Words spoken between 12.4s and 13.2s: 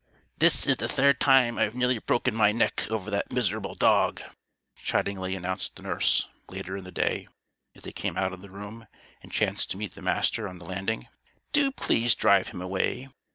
him away.